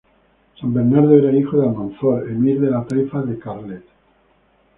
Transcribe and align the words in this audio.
San 0.59 0.73
Bernardo 0.73 1.15
era 1.15 1.31
hijo 1.31 1.57
de 1.59 1.67
Almanzor, 1.67 2.27
emir 2.27 2.59
de 2.59 2.71
la 2.71 2.83
Taifa 2.87 3.21
de 3.21 3.37
Carlet. 3.37 3.85